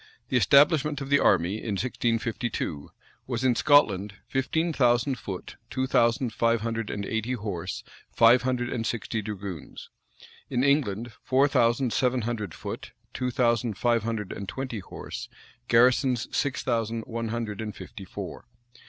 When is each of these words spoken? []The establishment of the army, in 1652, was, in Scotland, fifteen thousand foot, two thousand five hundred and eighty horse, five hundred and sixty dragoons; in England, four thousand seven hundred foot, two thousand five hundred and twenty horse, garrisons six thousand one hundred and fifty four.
[]The 0.29 0.37
establishment 0.37 0.99
of 0.99 1.09
the 1.11 1.19
army, 1.19 1.57
in 1.57 1.73
1652, 1.73 2.89
was, 3.27 3.43
in 3.43 3.53
Scotland, 3.53 4.15
fifteen 4.27 4.73
thousand 4.73 5.19
foot, 5.19 5.57
two 5.69 5.85
thousand 5.85 6.33
five 6.33 6.61
hundred 6.61 6.89
and 6.89 7.05
eighty 7.05 7.33
horse, 7.33 7.83
five 8.11 8.41
hundred 8.41 8.73
and 8.73 8.83
sixty 8.83 9.21
dragoons; 9.21 9.91
in 10.49 10.63
England, 10.63 11.11
four 11.21 11.47
thousand 11.47 11.93
seven 11.93 12.21
hundred 12.23 12.55
foot, 12.55 12.93
two 13.13 13.29
thousand 13.29 13.75
five 13.77 14.01
hundred 14.01 14.31
and 14.33 14.49
twenty 14.49 14.79
horse, 14.79 15.29
garrisons 15.67 16.27
six 16.35 16.63
thousand 16.63 17.01
one 17.05 17.27
hundred 17.27 17.61
and 17.61 17.75
fifty 17.75 18.03
four. 18.03 18.47